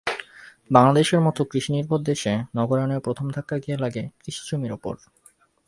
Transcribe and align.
বাংলাদেশের 0.71 1.21
মতো 1.21 1.41
কৃষিনির্ভর 1.43 1.99
দেশে 2.01 2.33
নগরায়ণের 2.55 3.01
প্রথম 3.01 3.25
ধাক্কা 3.29 3.55
গিয়ে 3.57 3.77
লাগে 3.77 4.03
কৃষি 4.21 4.43
জমির 4.49 4.71
ওপর। 4.71 4.93